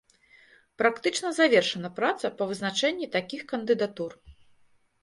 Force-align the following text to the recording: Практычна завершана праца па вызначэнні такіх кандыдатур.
Практычна 0.81 1.29
завершана 1.39 1.91
праца 2.01 2.33
па 2.41 2.51
вызначэнні 2.53 3.13
такіх 3.19 3.41
кандыдатур. 3.55 4.11